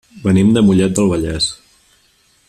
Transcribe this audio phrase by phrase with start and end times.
[0.21, 1.51] Venim de Mollet del Vallès.